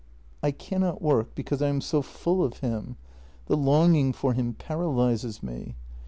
"I 0.41 0.49
cannot 0.49 0.99
work 0.99 1.35
because 1.35 1.61
I 1.61 1.67
am 1.67 1.79
so 1.79 2.01
full 2.01 2.43
of 2.43 2.61
him— 2.61 2.97
the 3.45 3.55
longing 3.55 4.13
for 4.13 4.33
him 4.33 4.55
paralyses 4.55 5.43
me. 5.43 5.75